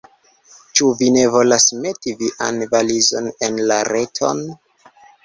[0.77, 4.43] Ĉu vi ne volas meti vian valizon en la reton?